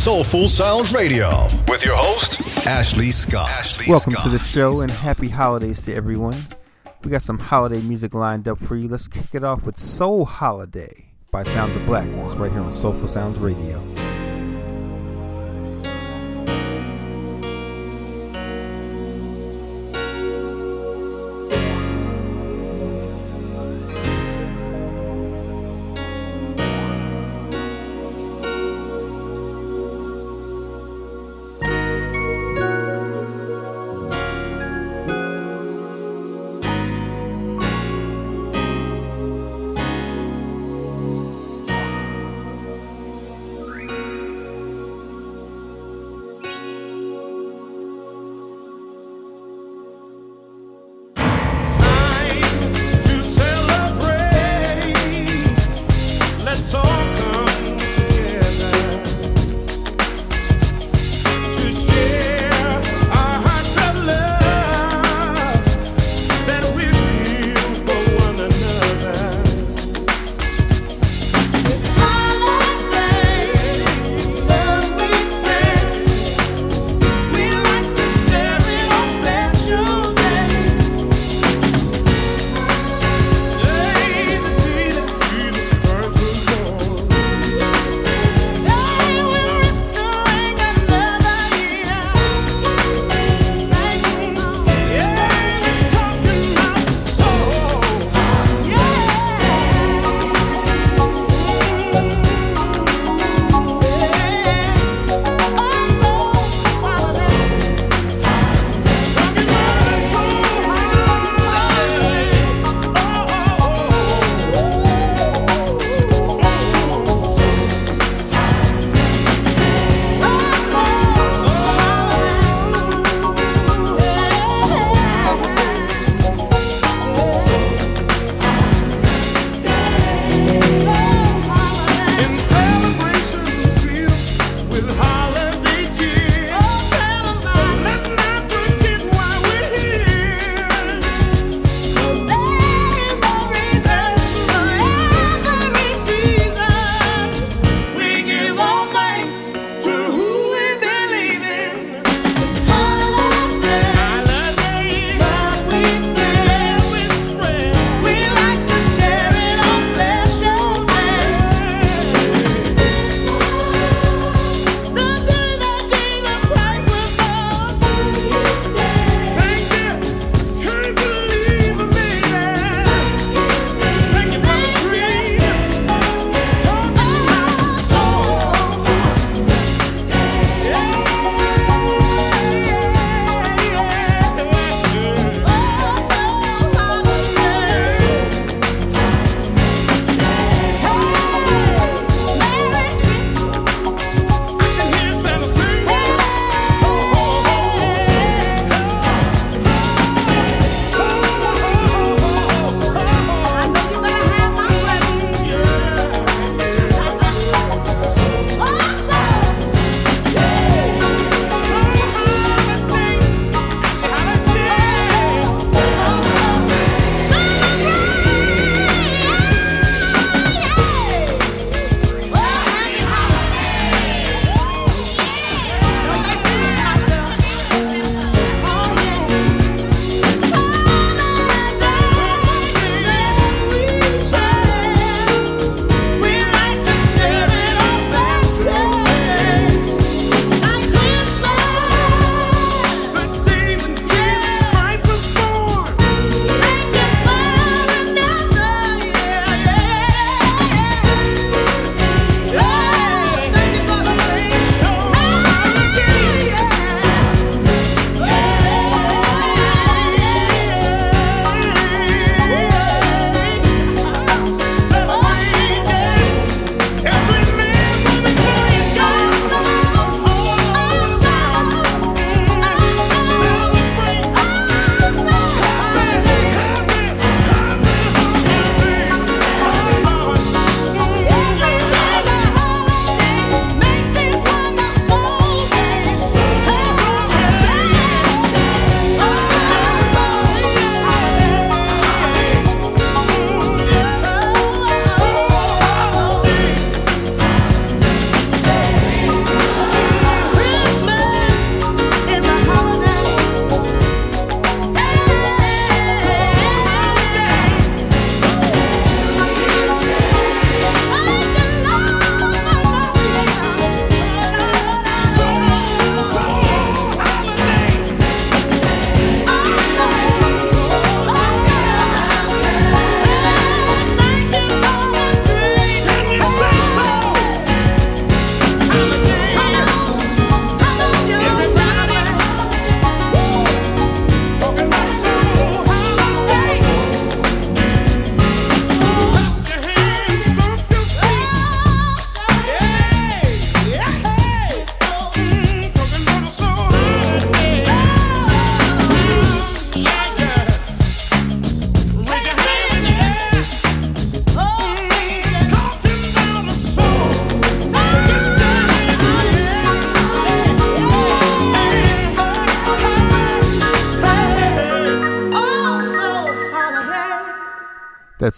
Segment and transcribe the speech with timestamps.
[0.00, 1.28] Soulful Sounds Radio
[1.68, 3.50] with your host, Ashley Scott.
[3.50, 4.24] Ashley Welcome Scott.
[4.24, 6.46] to the show and happy holidays to everyone.
[7.04, 8.88] We got some holiday music lined up for you.
[8.88, 13.08] Let's kick it off with Soul Holiday by Sound of Blackness right here on Soulful
[13.08, 13.78] Sounds Radio.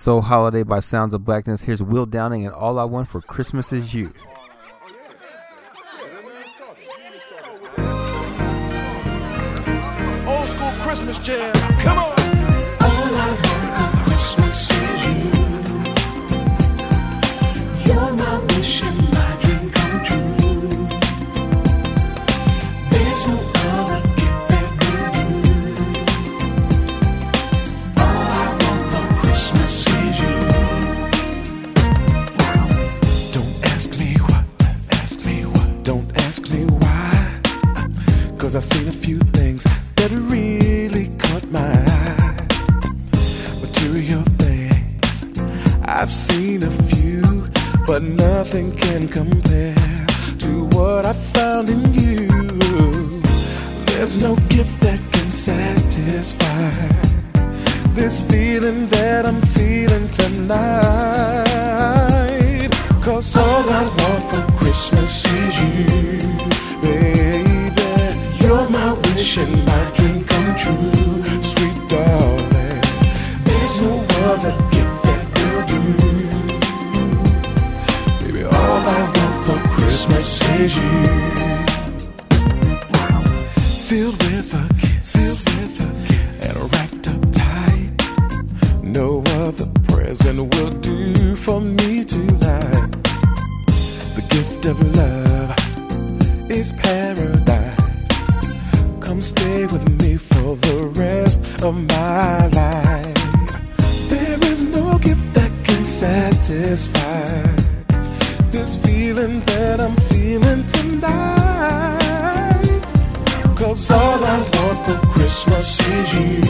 [0.02, 1.60] Soul Holiday by Sounds of Blackness.
[1.60, 4.12] Here's Will Downing and All I Want for Christmas Is You.
[10.26, 11.52] Old school Christmas jam.
[11.82, 12.11] Come on.
[46.32, 47.22] Seen a few,
[47.86, 50.06] but nothing can compare
[50.38, 52.28] to what I found in you.
[53.88, 56.70] There's no gift that can satisfy
[57.98, 61.42] this feeling that I'm feeling tonight.
[63.02, 65.74] Cause all I want for Christmas is you,
[66.86, 67.92] baby.
[68.40, 71.21] You're my wish and my dream come true,
[83.84, 85.44] Sealed with a kiss,
[86.40, 87.90] and wrapped up tight.
[88.84, 92.90] No other present will do for me tonight.
[94.16, 95.50] The gift of love
[96.50, 98.08] is paradise.
[99.00, 103.14] Come stay with me for the rest of my life.
[104.08, 107.11] There is no gift that can satisfy
[113.72, 116.42] Cause all I want for Christmas is you,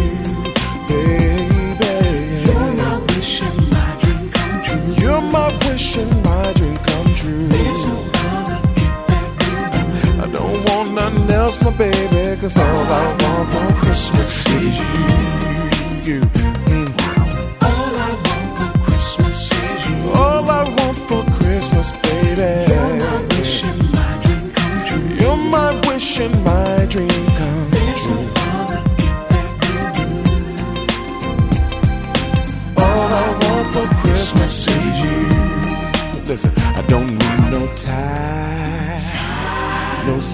[0.89, 2.51] baby.
[2.51, 4.95] You're my wish and my dream come true.
[4.95, 7.47] You're my wish and my dream come true.
[7.47, 7.95] There's no
[8.27, 10.19] other gift that.
[10.25, 12.41] I don't want nothing else, my baby.
[12.41, 16.15] Cause all I want for Christmas is you.
[16.15, 16.82] you.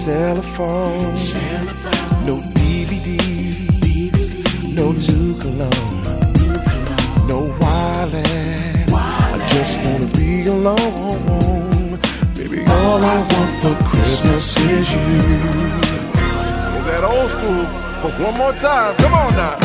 [0.09, 1.65] No cell
[2.25, 3.19] no DVD,
[4.73, 6.03] no new cologne,
[7.27, 8.89] no wallet.
[8.91, 11.99] I just wanna be alone,
[12.35, 12.59] baby.
[12.67, 15.09] All I want for Christmas is you.
[16.77, 17.65] Is that old school?
[18.01, 19.57] But one more time, come on now.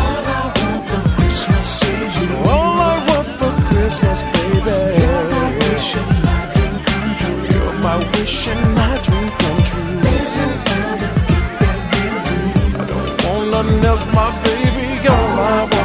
[0.00, 2.30] All I want for Christmas is you.
[2.48, 4.78] All I want for Christmas, baby.
[5.00, 7.42] You're my wish and my dream come true.
[7.52, 9.05] You're my wish and my
[13.64, 15.08] else, my baby.
[15.08, 15.75] All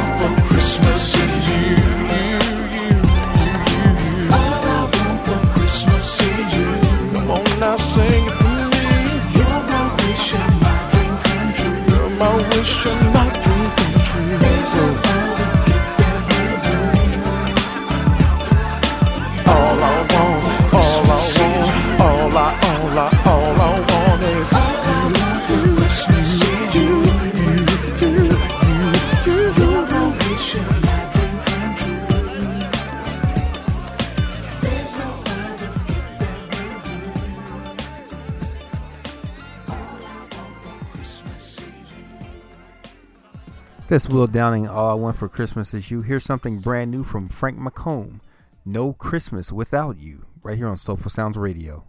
[43.92, 44.66] That's Will Downing.
[44.66, 46.00] All I Want for Christmas Is You.
[46.00, 48.20] Here's something brand new from Frank McComb.
[48.64, 50.24] No Christmas Without You.
[50.42, 51.84] Right here on Soulful Sounds Radio.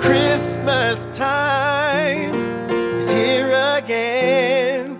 [0.00, 2.34] Christmas time
[2.98, 4.98] is here again.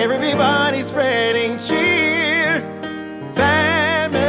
[0.00, 2.62] Everybody's spreading cheer,
[3.34, 4.26] family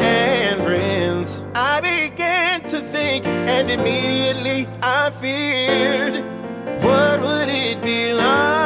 [0.00, 1.44] and friends.
[1.54, 6.24] I began to think, and immediately I feared
[6.82, 8.65] what would it be like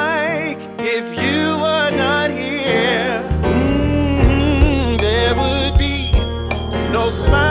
[7.10, 7.49] smile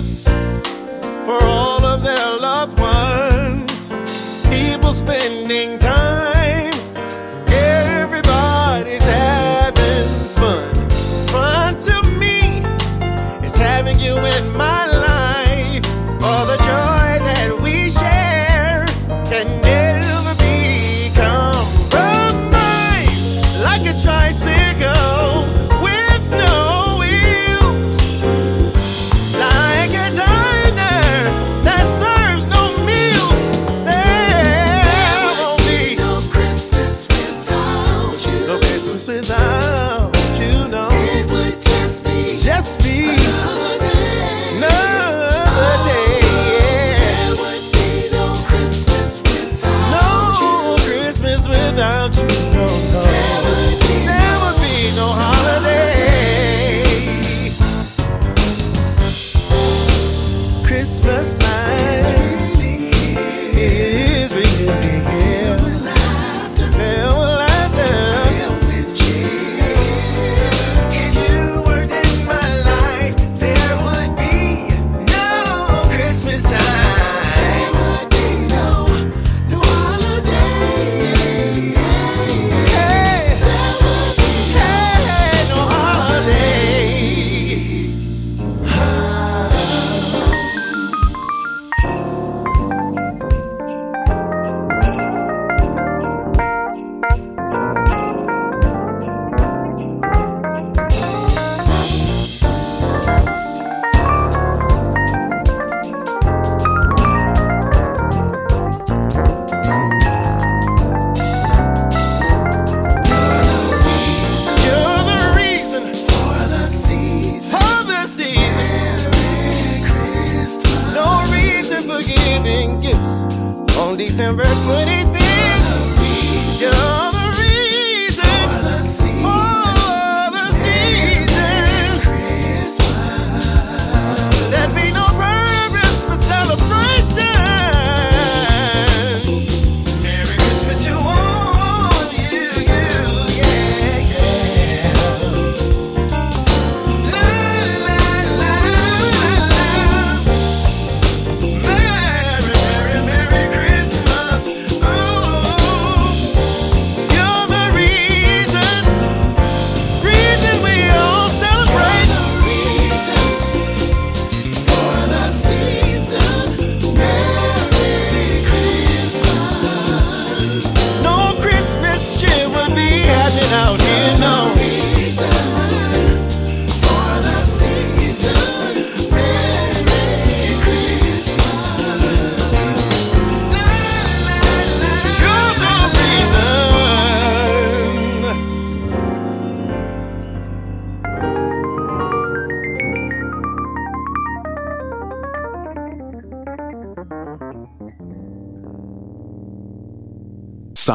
[0.00, 0.28] gifts
[1.24, 3.92] for all of their loved ones.
[4.48, 6.07] People spending time.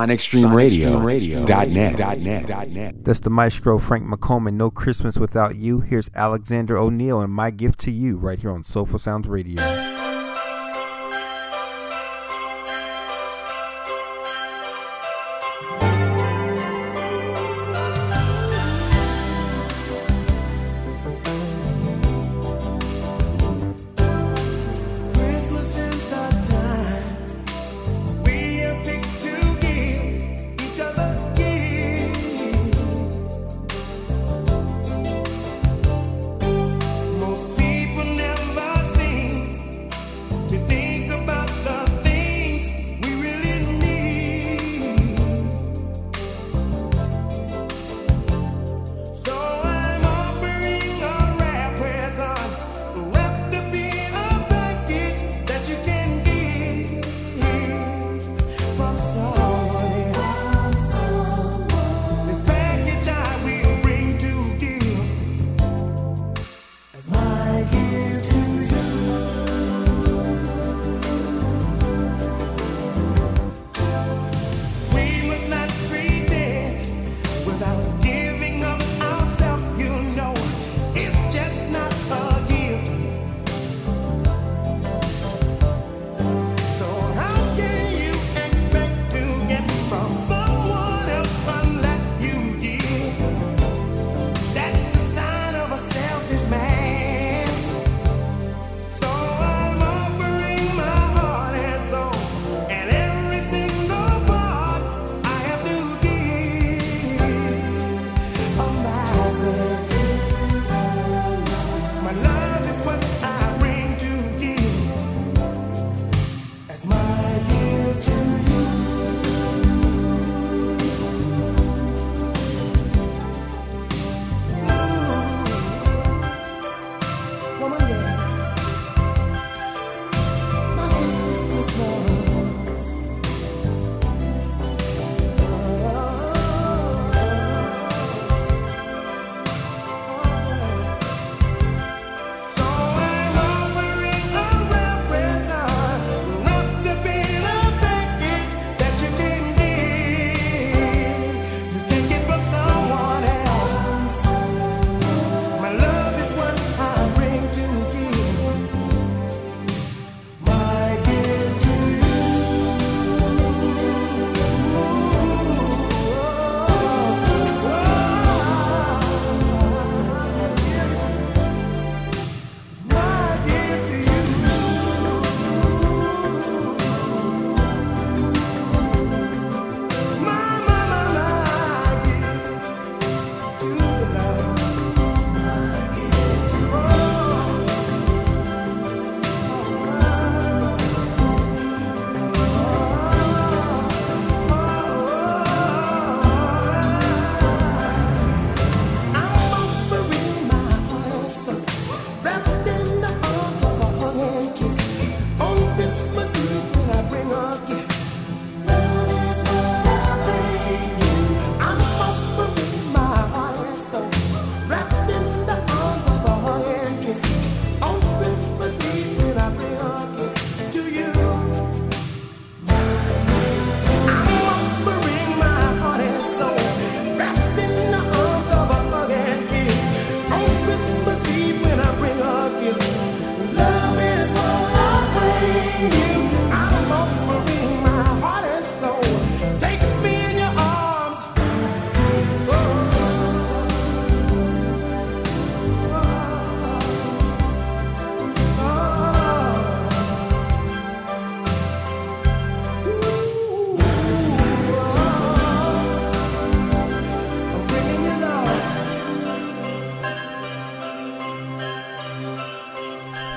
[0.08, 3.04] sonicstreamradio.net.
[3.04, 4.54] That's the maestro Frank McCombin.
[4.54, 5.80] No Christmas without you.
[5.82, 9.93] Here's Alexander O'Neal and my gift to you right here on Soulful Sounds Radio.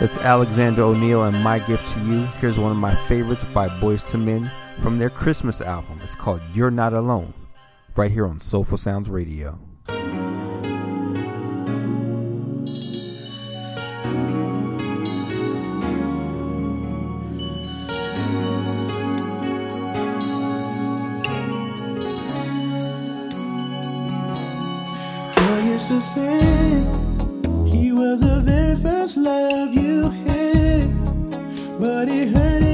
[0.07, 2.27] That's Alexander O'Neal and My Gift to You.
[2.41, 4.49] Here's one of my favorites by Boyz II Men
[4.81, 5.99] from their Christmas album.
[6.01, 7.35] It's called You're Not Alone,
[7.97, 9.59] right here on Soulful Sounds Radio.
[25.35, 27.06] Girl, you're so sad
[29.17, 30.87] love you here,
[31.81, 32.66] but it hurt.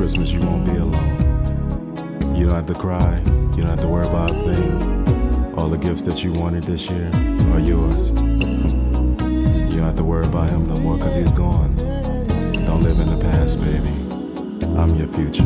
[0.00, 1.18] Christmas you won't be alone.
[2.34, 5.58] You don't have to cry, you don't have to worry about a thing.
[5.58, 7.10] All the gifts that you wanted this year
[7.52, 8.12] are yours.
[8.12, 11.76] You don't have to worry about him no more because he's gone.
[11.76, 13.92] Don't live in the past, baby.
[14.80, 15.44] I'm your future.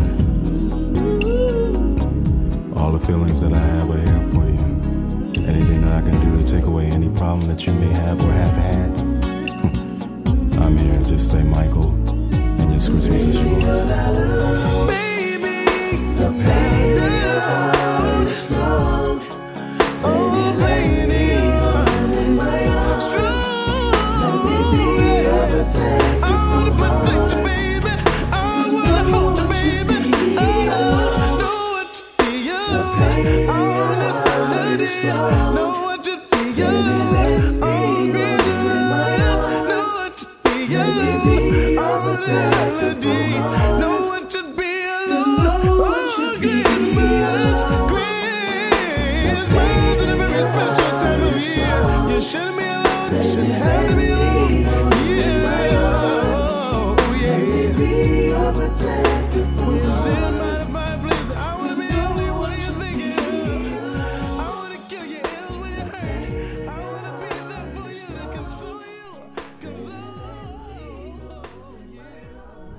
[2.81, 5.49] All the feelings that I have are here for you.
[5.51, 8.31] Anything that I can do to take away any problem that you may have or
[8.31, 8.99] have had,
[10.63, 11.03] I'm here.
[11.03, 12.04] Just say, Michael.
[12.75, 14.74] It's Christmas is yours.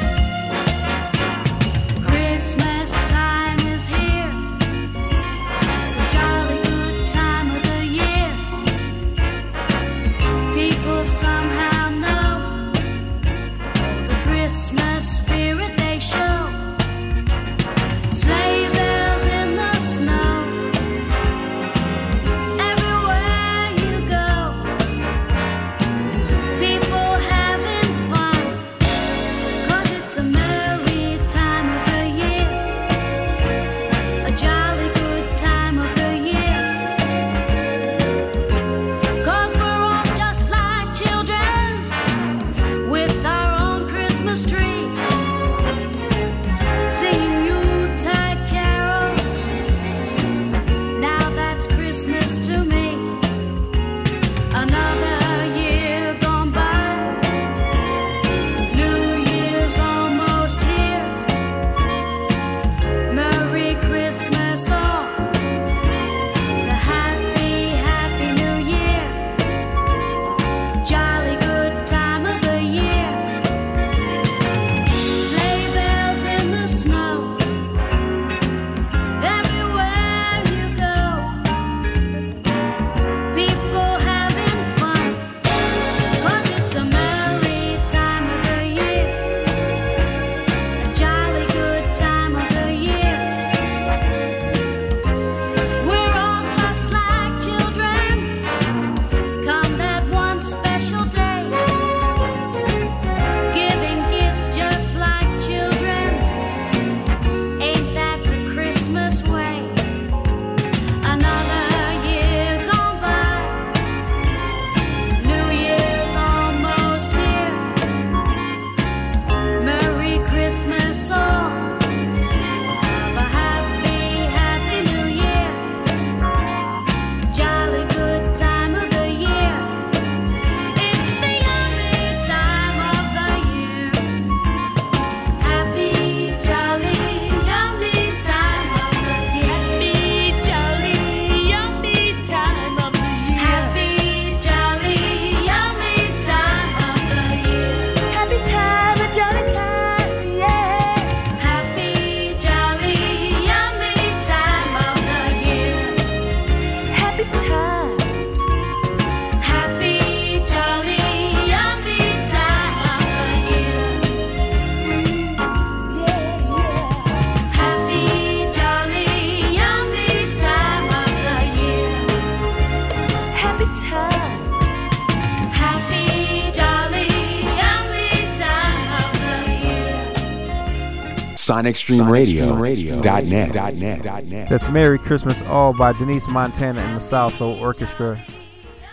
[181.65, 184.49] SonicStreamRadio.net.
[184.49, 188.21] That's Merry Christmas All by Denise Montana and the South Soul Orchestra.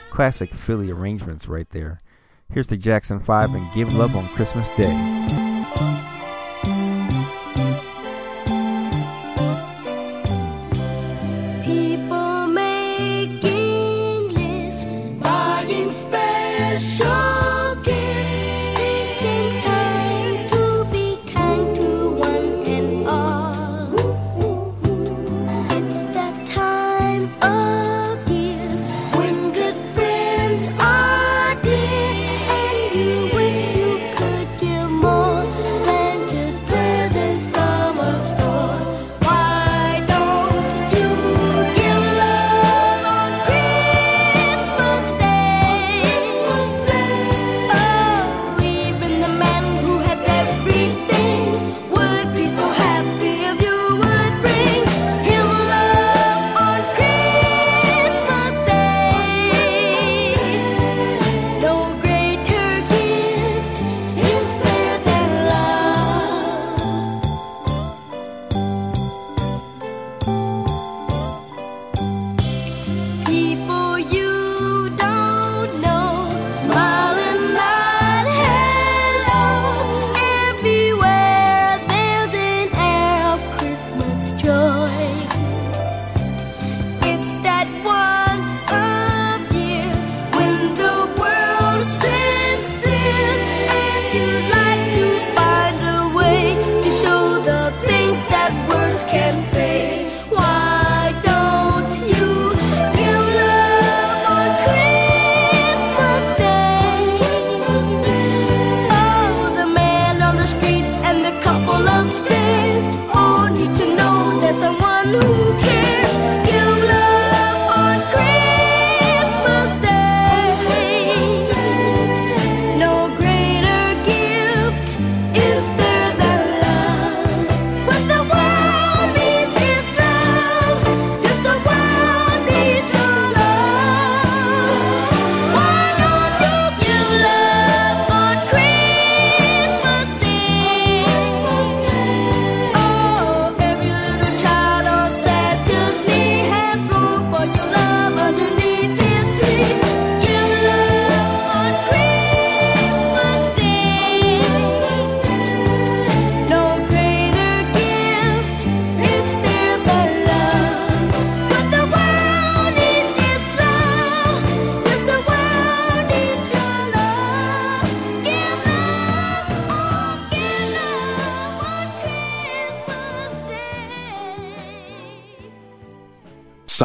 [0.09, 2.01] Classic Philly arrangements right there.
[2.51, 5.46] Here's the Jackson 5 and Give Love on Christmas Day.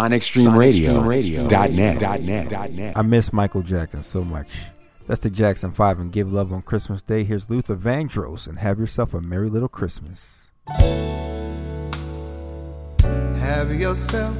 [0.02, 2.96] SonicStreamRadio.net.
[2.96, 4.48] I miss Michael Jackson so much.
[5.06, 7.22] That's the Jackson 5 and Give Love on Christmas Day.
[7.24, 10.50] Here's Luther Vandross and have yourself a merry little Christmas.
[13.36, 14.36] Have yourself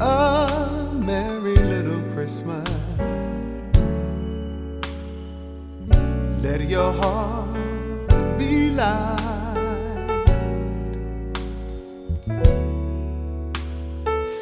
[0.00, 2.68] a merry little Christmas.
[6.42, 9.41] Let your heart be light.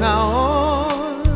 [0.00, 1.26] Now on,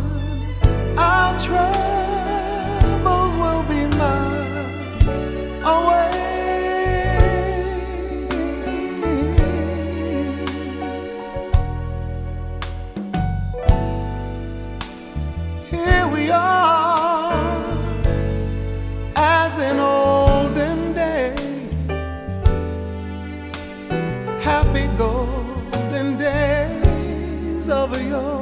[0.96, 5.18] our troubles will be miles
[5.64, 6.10] away.
[15.68, 17.32] Here we are,
[19.16, 22.38] as in olden days,
[24.40, 28.41] happy golden days of yore.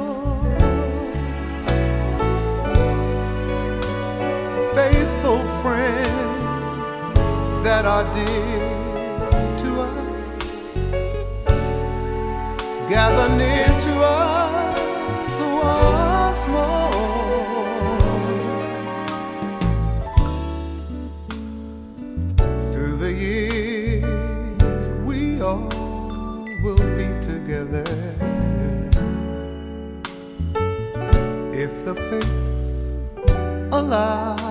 [7.81, 9.95] That are dear to us,
[12.87, 16.91] gather near to us once more.
[22.71, 25.69] Through the years, we all
[26.63, 27.89] will be together.
[31.51, 32.73] If the fates
[33.71, 34.50] allow.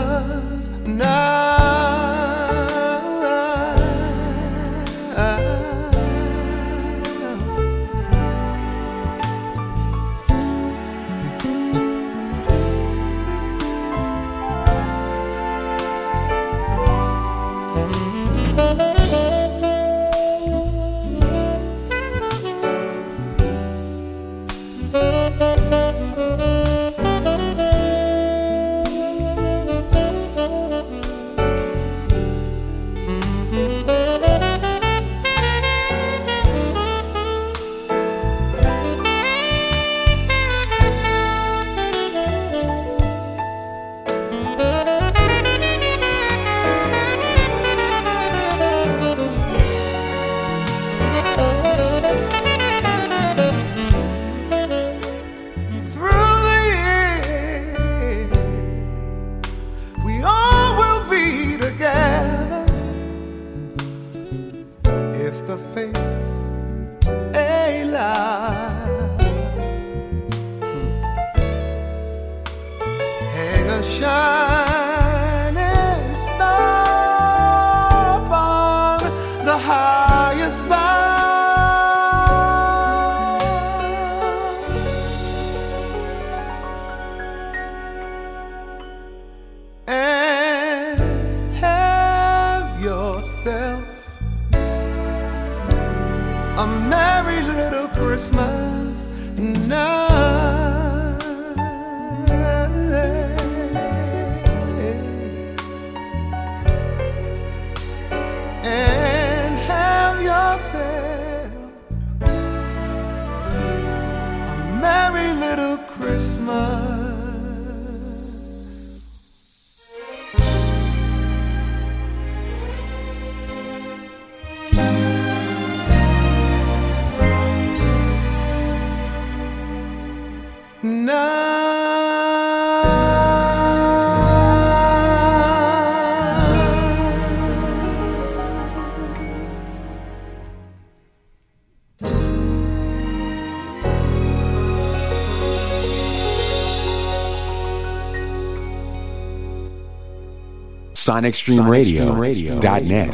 [151.11, 153.11] SonicStreamRadio.net.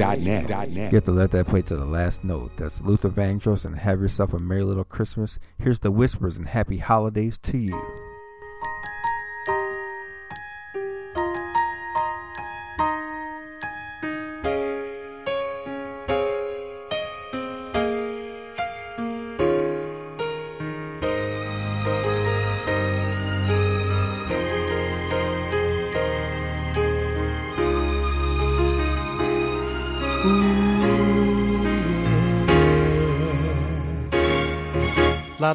[0.91, 2.51] You have to let that play to the last note.
[2.57, 5.39] That's Luther Vandross and Have Yourself a Merry Little Christmas.
[5.57, 7.96] Here's the whispers and happy holidays to you.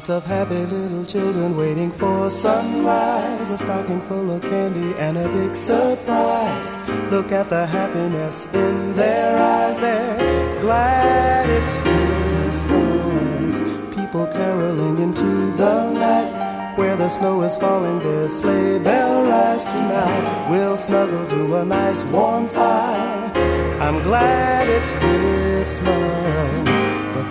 [0.03, 3.49] Lots of happy little children waiting for sunrise.
[3.49, 6.89] A stocking full of candy and a big surprise.
[7.09, 9.79] Look at the happiness in their eyes.
[9.79, 13.61] They're glad it's Christmas.
[13.95, 16.75] People caroling into the night.
[16.77, 20.49] Where the snow is falling, their sleigh bell rise tonight.
[20.49, 23.31] We'll snuggle to a nice warm fire.
[23.79, 26.72] I'm glad it's Christmas.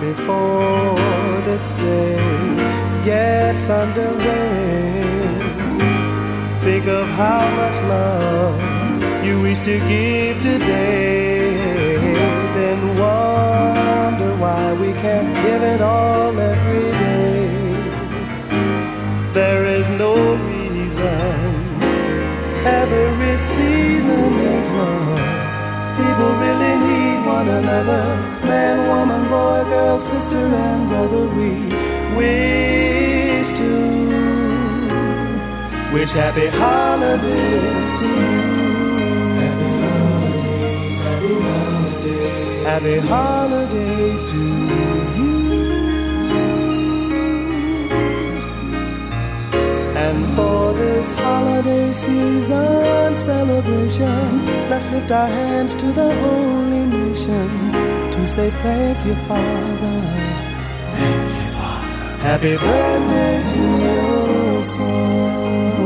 [0.00, 2.16] Before this day
[3.04, 5.02] gets underway,
[6.64, 11.52] think of how much love you wish to give today.
[12.54, 17.50] Then wonder why we can't give it all every day.
[19.32, 21.62] There is no reason
[22.64, 25.20] every season needs love.
[25.96, 28.04] People really need one another.
[28.48, 31.24] Man, woman, boy, girl, sister, and brother.
[31.38, 31.50] We
[32.18, 33.70] wish to
[35.94, 38.36] wish happy holidays to you.
[39.42, 44.42] Happy holidays, happy holidays, happy holidays to
[45.16, 45.34] you.
[50.06, 54.28] And for this holiday season celebration,
[54.70, 59.96] let's lift our hands to the holy nation to say thank you, Father.
[60.96, 62.18] Thank you, Father.
[62.28, 65.82] Happy birthday to your son.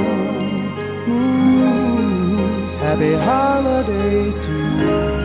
[1.06, 5.15] Mm, Happy holidays to you.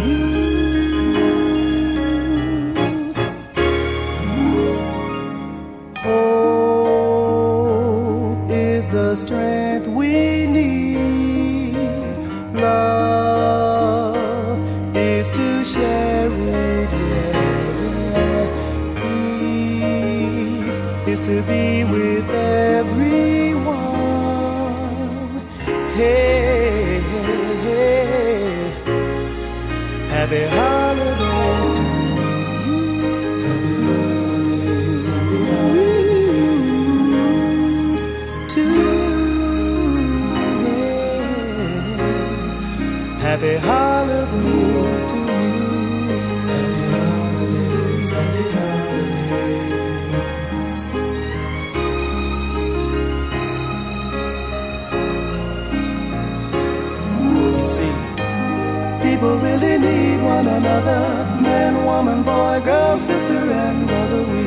[60.44, 61.02] One another.
[61.42, 64.22] Man, woman, boy, girl, sister, and brother.
[64.36, 64.46] We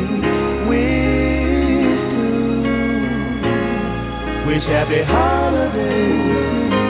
[0.71, 2.27] wish to
[4.47, 6.83] wish happy holidays to you.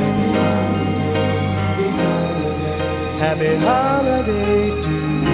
[0.00, 5.32] Happy holidays, happy holidays, happy holidays to you.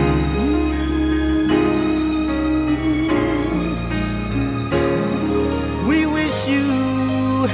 [5.88, 6.68] We wish you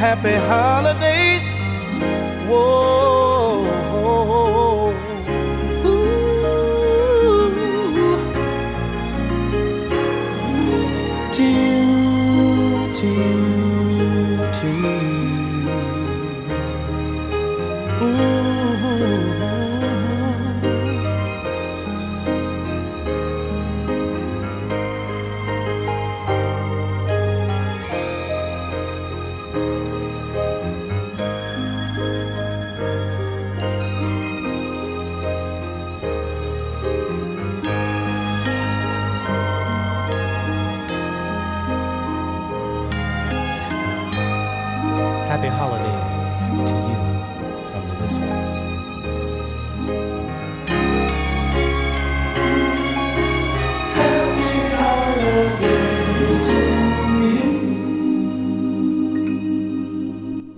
[0.04, 1.46] happy holidays.
[2.50, 2.95] Whoa.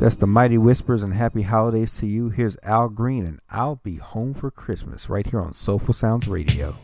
[0.09, 2.31] That's the Mighty Whispers and Happy Holidays to you.
[2.31, 6.75] Here's Al Green and I'll Be Home for Christmas right here on Soulful Sounds Radio.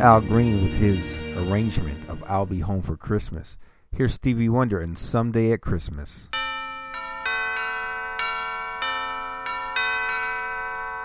[0.00, 3.58] Al Green with his arrangement of I'll Be Home for Christmas.
[3.94, 6.30] Here's Stevie Wonder and Someday at Christmas.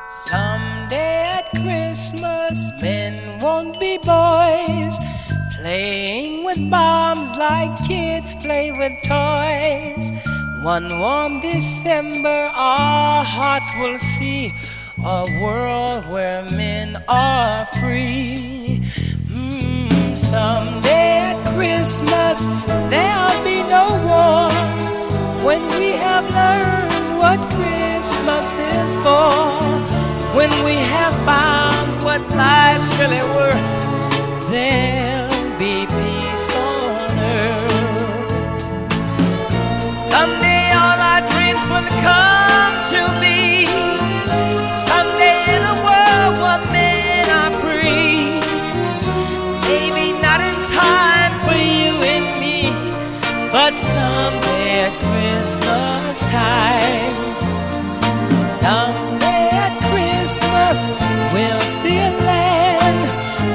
[0.08, 4.98] Someday at Christmas, men won't be boys,
[5.58, 10.12] playing with bombs like kids play with toys.
[10.64, 14.54] One warm December, our hearts will see
[15.04, 18.82] a world where men are free.
[19.28, 22.48] Mm, someday at Christmas,
[22.90, 24.86] there'll be no wars
[25.44, 29.32] when we have learned what Christmas is for.
[30.36, 38.32] When we have found what life's really worth, there'll be peace on earth.
[40.10, 43.35] Someday all our dreams will come to be.
[56.16, 57.12] Christmas time.
[58.46, 60.92] Someday at Christmas
[61.34, 63.02] we'll see a land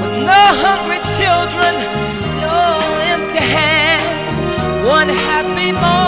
[0.01, 1.73] with no hungry children,
[2.41, 2.61] no
[3.13, 4.05] empty hand.
[4.87, 6.00] One happy morning,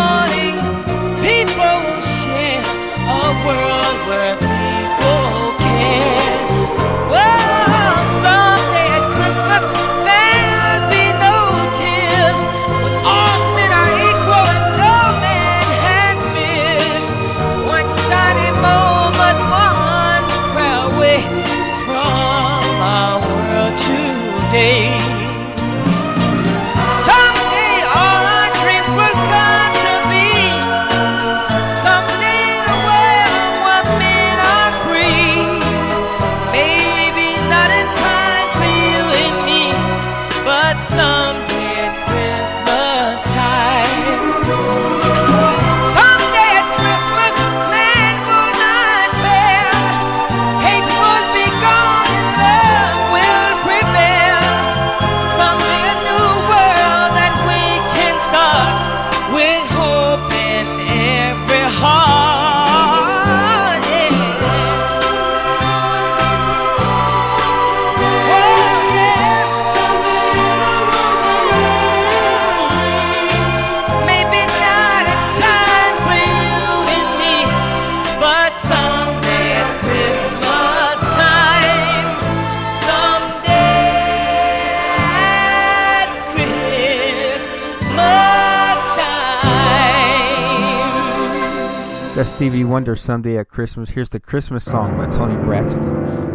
[92.96, 93.92] Someday at Christmas.
[93.92, 96.33] Here's the Christmas song by Toni Braxton.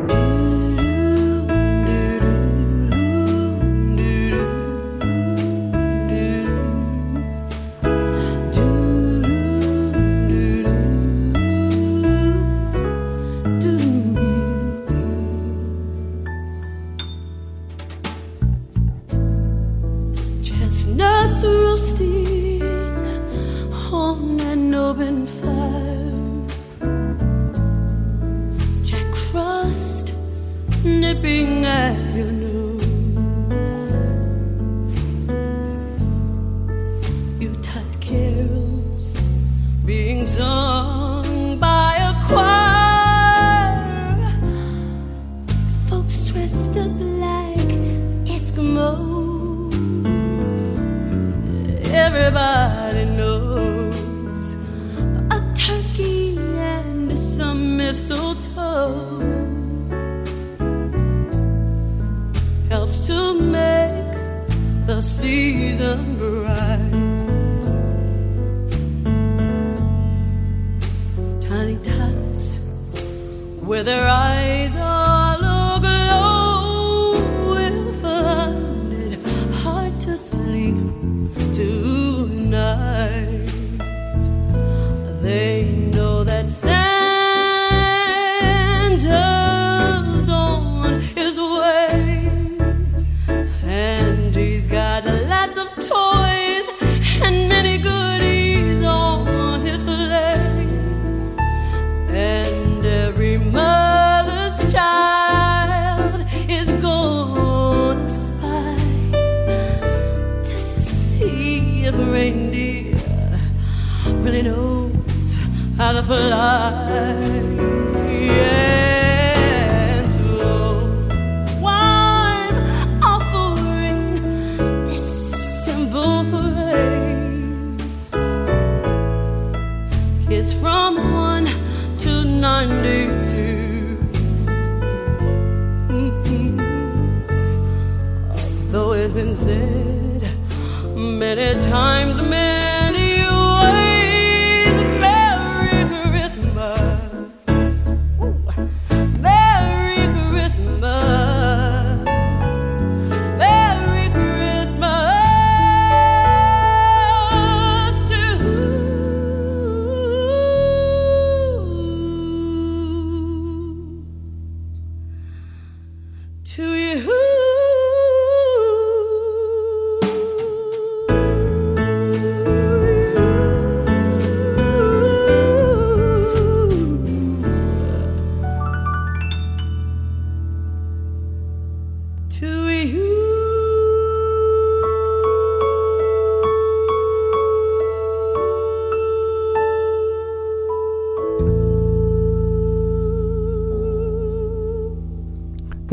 [31.08, 32.57] nipping at your nose.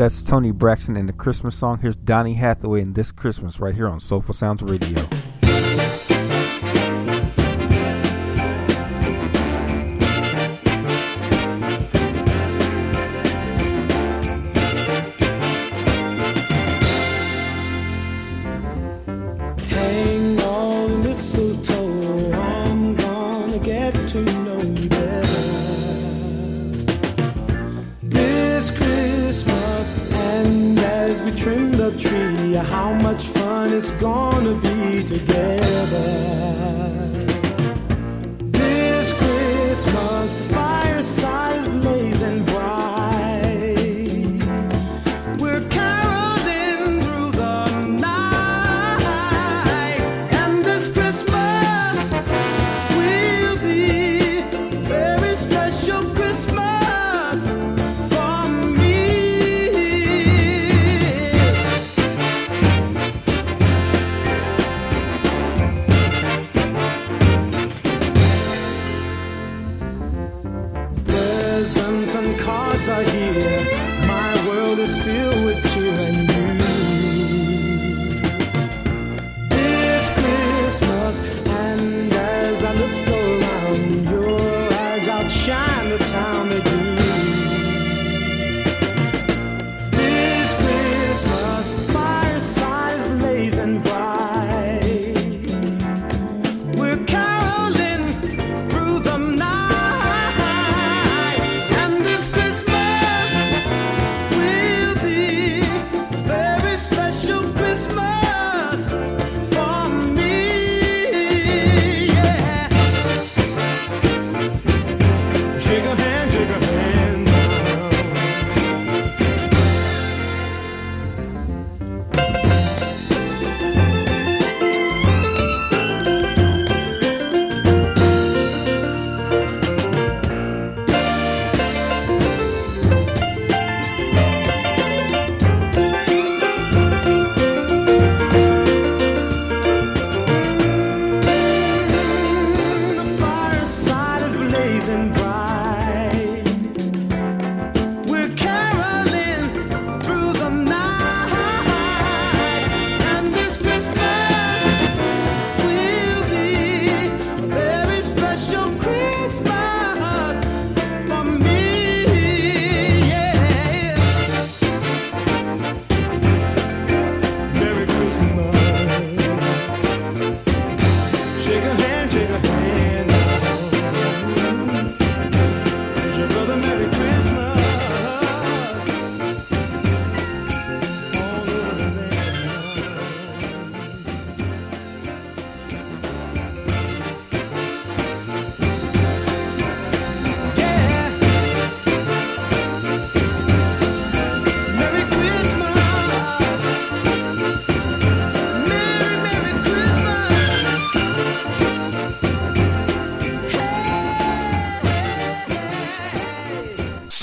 [0.06, 1.80] That's Toni Braxton in the Christmas song.
[1.80, 5.04] Here's Donny Hathaway in This Christmas right here on Soulful Sounds Radio.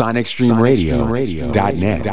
[0.04, 2.04] SonicStreamRadio.net.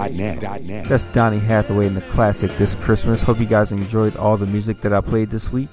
[0.89, 3.23] That's Donny Hathaway in the classic This Christmas.
[3.23, 5.69] Hope you guys enjoyed all the music that I played this week.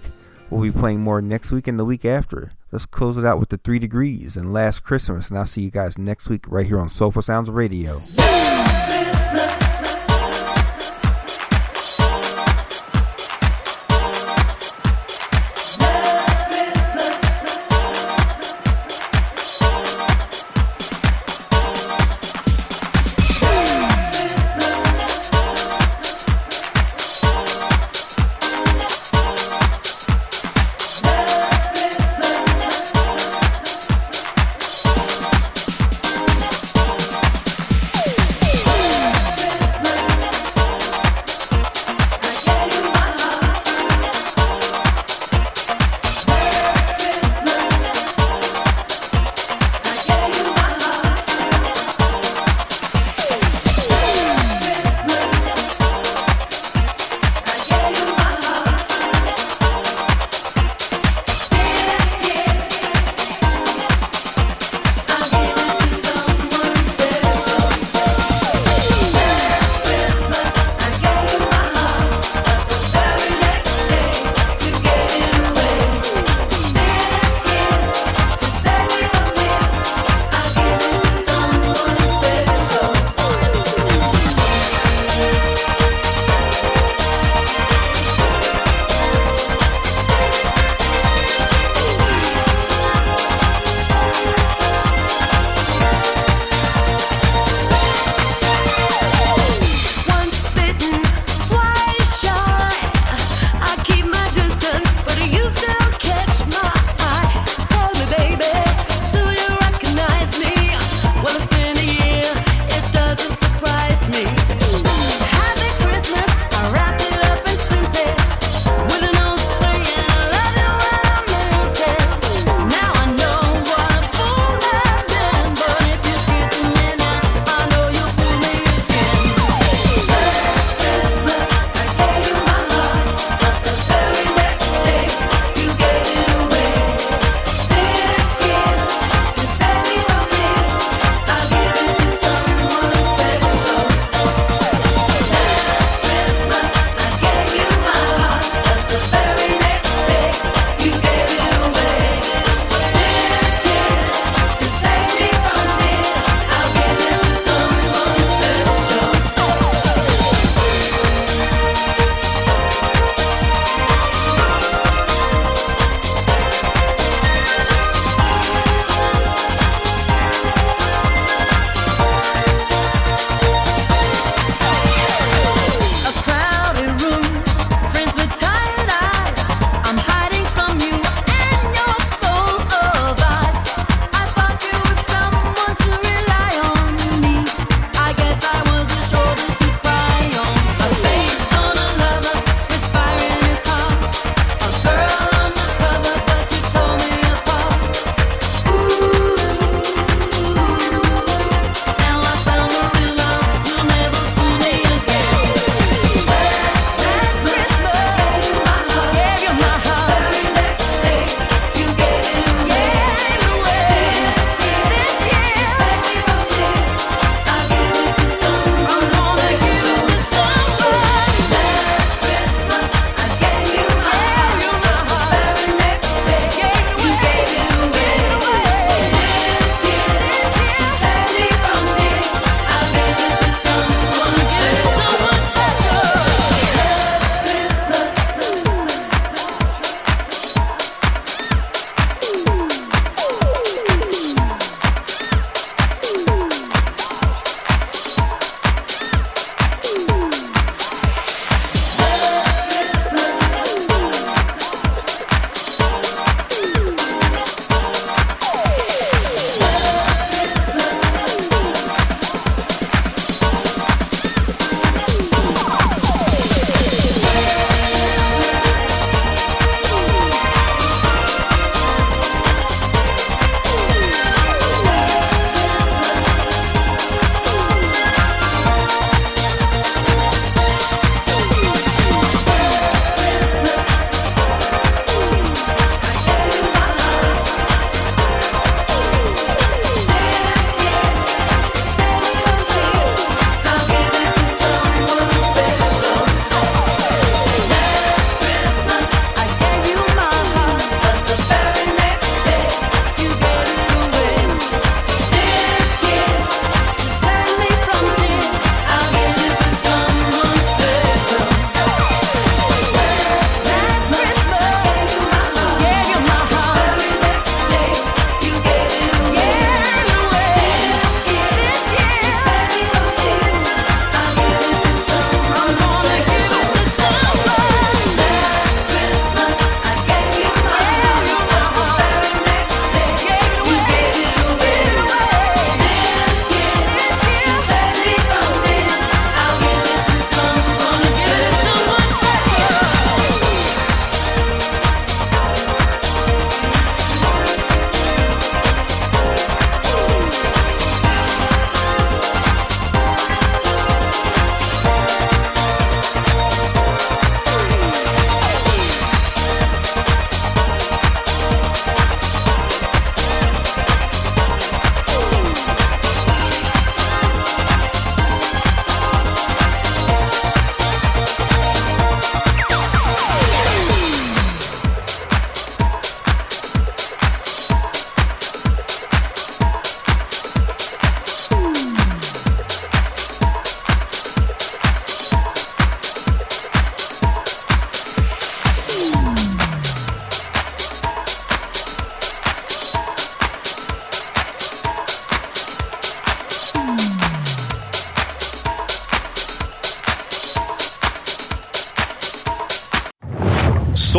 [0.49, 2.51] We'll be playing more next week and the week after.
[2.72, 5.30] Let's close it out with the Three Degrees and Last Christmas.
[5.30, 7.99] And I'll see you guys next week right here on Soulful Sounds Radio.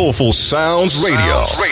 [0.09, 1.19] Soulful Sounds Radio.
[1.61, 1.68] Radio.